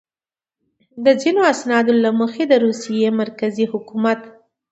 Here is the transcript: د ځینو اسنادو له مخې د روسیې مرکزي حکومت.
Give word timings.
د 1.05 1.07
ځینو 1.21 1.41
اسنادو 1.53 1.93
له 2.03 2.09
مخې 2.19 2.43
د 2.47 2.53
روسیې 2.65 3.07
مرکزي 3.21 3.65
حکومت. 3.73 4.19